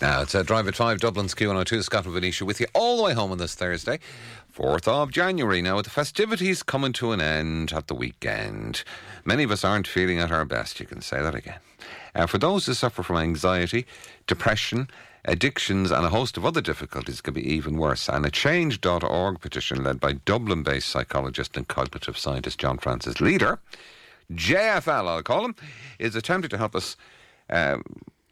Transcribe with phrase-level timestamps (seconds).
[0.00, 3.02] Now, it's a Drive at 5, Dublin's Q102, Scott and Venetia with you all the
[3.02, 3.98] way home on this Thursday,
[4.54, 5.62] 4th of January.
[5.62, 8.84] Now, with the festivities coming to an end at the weekend,
[9.24, 11.60] many of us aren't feeling at our best, you can say that again.
[12.14, 13.86] Uh, for those who suffer from anxiety,
[14.26, 14.90] depression,
[15.24, 18.06] addictions, and a host of other difficulties, can be even worse.
[18.06, 23.60] And a change.org petition led by Dublin based psychologist and cognitive scientist John Francis Leader,
[24.30, 25.54] JFL, I'll call him,
[25.98, 26.96] is attempting to help us.
[27.48, 27.82] Um,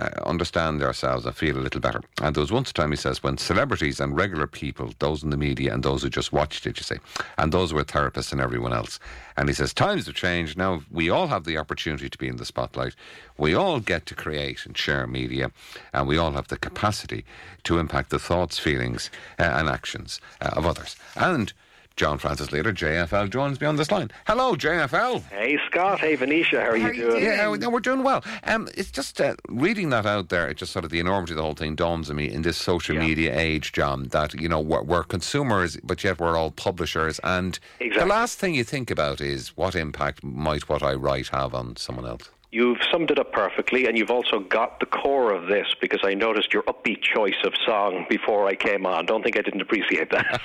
[0.00, 2.00] uh, understand ourselves and feel a little better.
[2.22, 5.30] And there was once a time, he says, when celebrities and regular people, those in
[5.30, 6.98] the media and those who just watched it, you say,
[7.38, 8.98] and those were therapists and everyone else.
[9.36, 10.56] And he says, times have changed.
[10.56, 12.94] Now we all have the opportunity to be in the spotlight.
[13.38, 15.50] We all get to create and share media,
[15.92, 17.24] and we all have the capacity
[17.64, 20.96] to impact the thoughts, feelings, uh, and actions uh, of others.
[21.14, 21.52] And
[22.00, 24.10] John Francis Leader, JFL, joins me on this line.
[24.26, 25.22] Hello, JFL.
[25.24, 26.00] Hey, Scott.
[26.00, 26.58] Hey, Venetia.
[26.58, 27.10] How are How you are you doing?
[27.20, 27.24] doing?
[27.24, 28.24] Yeah, no, we're doing well.
[28.44, 30.48] Um, it's just uh, reading that out there.
[30.48, 32.56] It just sort of the enormity of the whole thing dawns on me in this
[32.56, 33.02] social Yeah.
[33.06, 34.04] media age, John.
[34.12, 37.20] That you know we're, we're consumers, but yet we're all publishers.
[37.22, 41.54] And the last thing you think about is what impact might what I write have
[41.54, 42.30] on someone else.
[42.52, 46.14] You've summed it up perfectly, and you've also got the core of this because I
[46.14, 49.06] noticed your upbeat choice of song before I came on.
[49.06, 50.40] Don't think I didn't appreciate that.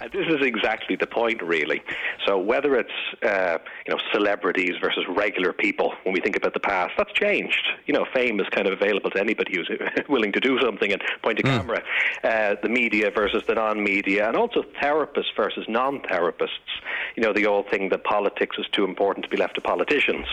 [0.00, 1.82] and this is exactly the point, really.
[2.24, 2.92] So whether it's
[3.24, 7.66] uh, you know celebrities versus regular people, when we think about the past, that's changed.
[7.86, 9.68] You know, fame is kind of available to anybody who's
[10.08, 11.82] willing to do something and point a camera.
[12.22, 16.70] Uh, the media versus the non-media, and also therapists versus non-therapists.
[17.16, 20.26] You know, the old thing that politics is too important to be left to politicians.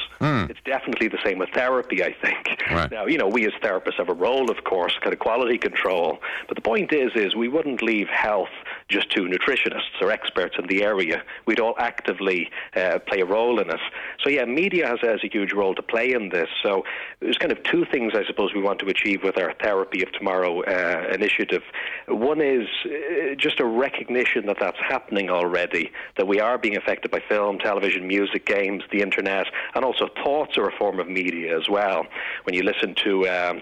[0.52, 2.62] It's definitely the same with therapy, I think.
[2.70, 2.92] Right.
[2.92, 6.20] Now, you know, we as therapists have a role, of course, kind of quality control.
[6.48, 8.50] But the point is, is we wouldn't leave health
[8.90, 11.24] just to nutritionists or experts in the area.
[11.46, 13.80] We'd all actively uh, play a role in it.
[14.24, 16.48] So, yeah, media has, has a huge role to play in this.
[16.64, 16.84] So,
[17.20, 20.12] there's kind of two things I suppose we want to achieve with our Therapy of
[20.14, 21.64] Tomorrow uh, initiative.
[22.08, 27.12] One is uh, just a recognition that that's happening already, that we are being affected
[27.12, 31.58] by film, television, music, games, the internet, and also thoughts are a form of media
[31.58, 32.06] as well.
[32.44, 33.62] When you listen to um,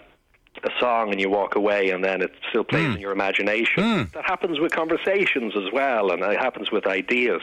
[0.64, 3.00] a song and you walk away and then it still plays in hmm.
[3.00, 3.84] your imagination.
[3.84, 4.04] Hmm.
[4.14, 7.42] That happens with conversations as well and it happens with ideas.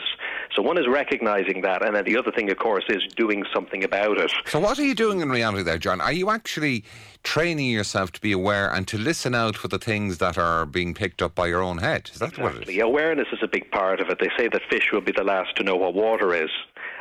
[0.55, 3.83] So one is recognizing that and then the other thing of course is doing something
[3.83, 4.31] about it.
[4.45, 6.01] So, what are you doing in reality there, John?
[6.01, 6.83] Are you actually
[7.23, 10.93] training yourself to be aware and to listen out for the things that are being
[10.93, 12.09] picked up by your own head?
[12.13, 12.77] Is that what it Exactly.
[12.77, 12.83] is?
[12.83, 14.19] Awareness is a big part of it.
[14.19, 16.49] They say that fish will be the last to know what water is.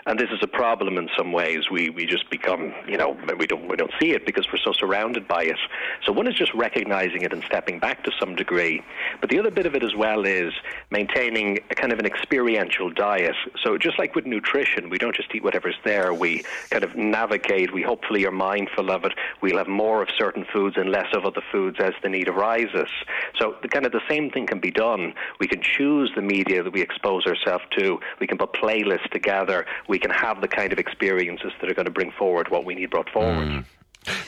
[0.04, 1.70] And this is a problem in some ways.
[1.70, 4.72] We we just become, you know, we don't we don't see it because we're so
[4.72, 5.56] surrounded by it.
[6.04, 8.82] So one is just recognizing it and stepping back to some degree.
[9.20, 10.52] But the other bit of it as well is
[10.90, 13.36] maintaining a kind of an experiential diet.
[13.62, 16.12] So just like with nutrition, we don't just eat whatever's there.
[16.12, 17.72] We kind of navigate.
[17.72, 19.12] We hopefully are mindful of it.
[19.40, 22.90] We'll have more of certain foods and less of other foods as the need arises.
[23.38, 25.14] So the kind of the same thing can be done.
[25.38, 28.00] We can choose the media that we expose ourselves to.
[28.18, 29.64] We can put playlists together.
[29.98, 32.90] Can have the kind of experiences that are going to bring forward what we need
[32.90, 33.64] brought forward.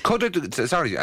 [0.04, 0.54] Could it?
[0.69, 0.94] Sorry,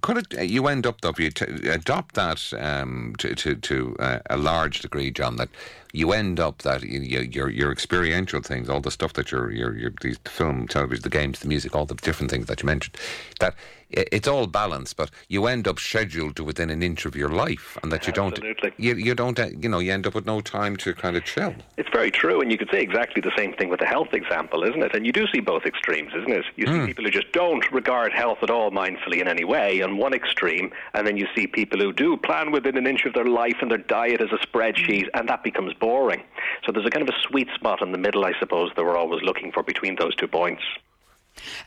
[0.00, 0.50] could it?
[0.50, 4.80] You end up though, you t- adopt that um, to to, to uh, a large
[4.80, 5.36] degree, John.
[5.36, 5.48] That
[5.92, 9.50] you end up that you, you, your your experiential things, all the stuff that you're,
[9.50, 12.66] you're, you're these film, television, the games, the music, all the different things that you
[12.66, 12.96] mentioned.
[13.40, 13.54] That
[13.88, 17.78] it's all balanced, but you end up scheduled to within an inch of your life,
[17.84, 18.36] and that you don't.
[18.78, 19.38] You you don't.
[19.38, 21.54] uh, You know, you end up with no time to kind of chill.
[21.76, 24.64] It's very true, and you could say exactly the same thing with the health example,
[24.64, 24.94] isn't it?
[24.94, 26.44] And you do see both extremes, isn't it?
[26.56, 29.98] You see people who just don't regard health at all mindfully in any way on
[29.98, 33.24] one extreme, and then you see people who do plan within an inch of their
[33.26, 36.22] life and their diet as a spreadsheet, and that becomes boring.
[36.64, 38.96] So there's a kind of a sweet spot in the middle, I suppose, that we're
[38.96, 40.62] always looking for between those two points.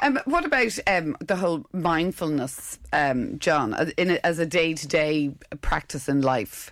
[0.01, 4.87] Um, what about um, the whole mindfulness, um, John, in a, as a day to
[4.87, 5.31] day
[5.61, 6.71] practice in life?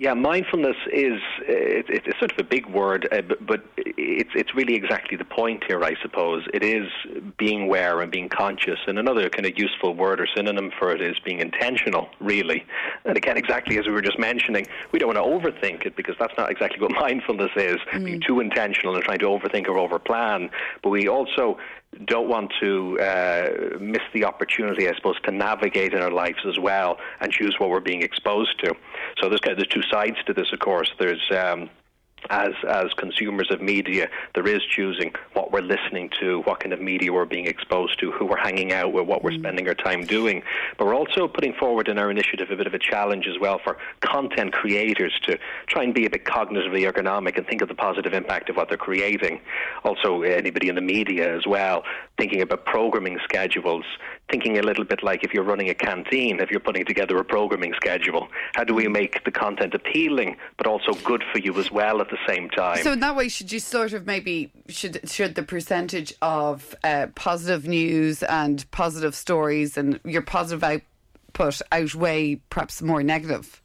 [0.00, 4.74] Yeah, mindfulness is it, it's sort of a big word, uh, but, it's it's really
[4.74, 6.42] exactly the point here, I suppose.
[6.54, 6.88] It is
[7.36, 11.02] being aware and being conscious, and another kind of useful word or synonym for it
[11.02, 12.64] is being intentional, really.
[13.04, 16.14] And again, exactly as we were just mentioning, we don't want to overthink it because
[16.18, 20.48] that's not exactly what mindfulness is, being too intentional and trying to overthink or overplan.
[20.82, 21.58] But we also
[22.04, 26.58] don't want to uh, miss the opportunity, I suppose, to navigate in our lives as
[26.58, 28.74] well and choose what we're being exposed to.
[29.20, 30.90] So there's kind of there's two sides to this, of course.
[30.98, 31.68] There's um,
[32.28, 36.80] as as consumers of media, there is choosing what we're listening to, what kind of
[36.80, 39.38] media we're being exposed to, who we're hanging out with, what we're mm.
[39.38, 40.42] spending our time doing.
[40.76, 43.60] But we're also putting forward in our initiative a bit of a challenge as well
[43.62, 47.74] for content creators to try and be a bit cognitively ergonomic and think of the
[47.74, 49.40] positive impact of what they're creating.
[49.84, 51.82] Also, anybody in the media as well,
[52.18, 53.84] thinking about programming schedules,
[54.30, 57.24] thinking a little bit like if you're running a canteen, if you're putting together a
[57.24, 58.28] programming schedule.
[58.54, 62.08] How do we make the content appealing, but also good for you as well at
[62.10, 62.82] the same time?
[62.82, 67.08] So in that way, should you sort of maybe should should the percentage of uh,
[67.14, 73.60] positive news and positive stories and your positive output outweigh perhaps more negative?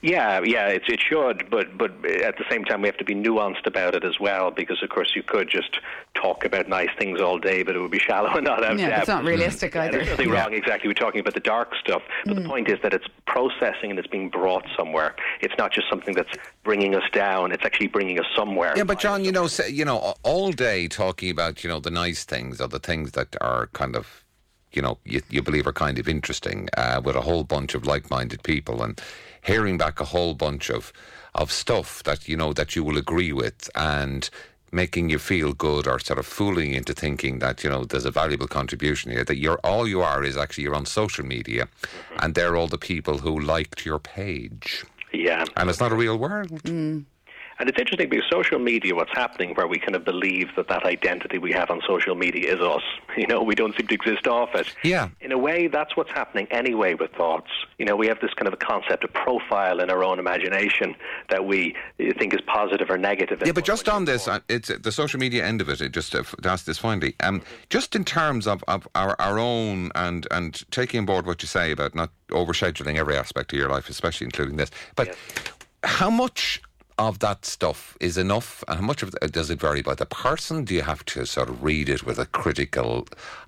[0.00, 3.16] Yeah, yeah, it, it should, but but at the same time we have to be
[3.16, 5.80] nuanced about it as well, because of course you could just
[6.14, 8.90] talk about nice things all day, but it would be shallow and not out Yeah,
[8.90, 9.00] depth.
[9.00, 9.98] it's not realistic Yeah, either.
[9.98, 10.88] there's nothing wrong, exactly.
[10.88, 12.46] We're talking about the dark stuff, but the mm.
[12.46, 15.16] point is that it's processing and it's being brought somewhere.
[15.40, 18.74] It's not just something that's bringing us down; it's actually bringing us somewhere.
[18.76, 21.90] Yeah, but John, you know, say, you know, all day talking about you know the
[21.90, 24.24] nice things or the things that are kind of,
[24.72, 27.86] you know, you, you believe are kind of interesting uh, with a whole bunch of
[27.86, 29.00] like-minded people and
[29.42, 30.92] hearing back a whole bunch of
[31.34, 34.30] of stuff that you know that you will agree with and
[34.72, 38.04] making you feel good or sort of fooling you into thinking that you know there's
[38.04, 41.68] a valuable contribution here that you're all you are is actually you're on social media
[42.20, 44.84] and they're all the people who liked your page.
[45.12, 46.60] Yeah, and it's not a real world
[47.58, 50.84] And it's interesting because social media, what's happening where we kind of believe that that
[50.84, 52.82] identity we have on social media is us.
[53.18, 54.72] You know, we don't seem to exist off it.
[54.84, 55.08] Yeah.
[55.20, 57.50] In a way, that's what's happening anyway with thoughts.
[57.76, 60.94] You know, we have this kind of a concept, a profile in our own imagination
[61.28, 61.74] that we
[62.16, 63.42] think is positive or negative.
[63.44, 65.80] Yeah, but just on this, uh, it's uh, the social media end of it.
[65.80, 69.40] it just uh, to ask this finally, um, just in terms of, of our, our
[69.40, 73.58] own and and taking on board what you say about not overscheduling every aspect of
[73.58, 74.70] your life, especially including this.
[74.94, 75.16] But
[75.82, 76.62] how much
[76.98, 80.06] of that stuff is enough, and how much of it does it vary by the
[80.06, 80.64] person?
[80.64, 83.06] Do you have to sort of read it with a critical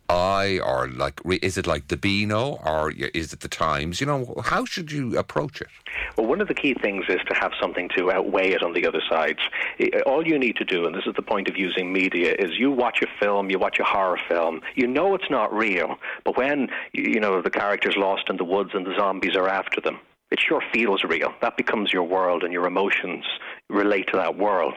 [0.08, 4.00] eye, or like is it like the Beano, or is it the Times?
[4.00, 5.69] You know, how should you approach it?
[6.17, 8.87] Well, one of the key things is to have something to outweigh it on the
[8.87, 9.38] other side.
[9.81, 12.58] I- All you need to do, and this is the point of using media, is
[12.58, 16.37] you watch a film, you watch a horror film, you know it's not real, but
[16.37, 19.99] when you know the character's lost in the woods and the zombies are after them,
[20.31, 21.32] it sure feels real.
[21.43, 23.25] That becomes your world, and your emotions
[23.69, 24.75] relate to that world.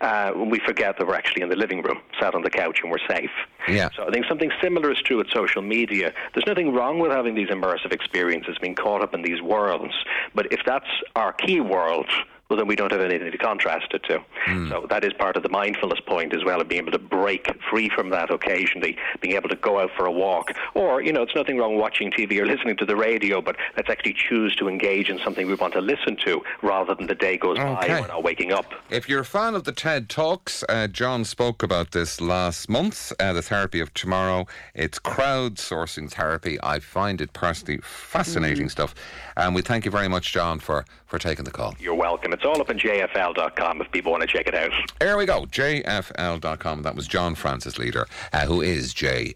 [0.00, 2.90] Uh, we forget that we're actually in the living room, sat on the couch, and
[2.90, 3.30] we're safe.
[3.68, 3.88] Yeah.
[3.96, 6.12] So I think something similar is true with social media.
[6.32, 9.94] There's nothing wrong with having these immersive experiences, being caught up in these worlds.
[10.34, 12.06] But if that's our key world,
[12.50, 14.20] well, then we don't have anything to contrast it to.
[14.68, 17.48] So that is part of the mindfulness point as well, of being able to break
[17.70, 20.52] free from that occasionally, being able to go out for a walk.
[20.74, 23.88] Or, you know, it's nothing wrong watching TV or listening to the radio, but let's
[23.88, 27.38] actually choose to engage in something we want to listen to rather than the day
[27.38, 27.92] goes by Okay.
[27.92, 28.66] and we're not waking up.
[28.90, 33.10] If you're a fan of the TED Talks, uh, John spoke about this last month,
[33.18, 34.46] uh, the therapy of tomorrow.
[34.74, 36.58] It's crowdsourcing therapy.
[36.62, 38.94] I find it personally fascinating stuff.
[39.36, 41.74] And we thank you very much, John, for, for taking the call.
[41.80, 42.33] You're welcome.
[42.34, 44.72] It's all up on jfl.com if people want to check it out.
[45.00, 46.82] Here we go, jfl.com.
[46.82, 49.34] That was John Francis Leader, uh, who is JFL.